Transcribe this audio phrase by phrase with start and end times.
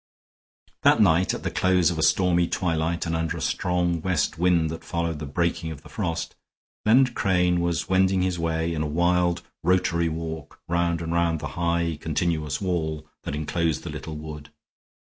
[0.81, 4.71] That night, at the close of a stormy twilight and under a strong west wind
[4.71, 6.35] that followed the breaking of the frost,
[6.87, 11.49] Leonard Crane was wending his way in a wild rotatory walk round and round the
[11.49, 14.49] high, continuous wall that inclosed the little wood.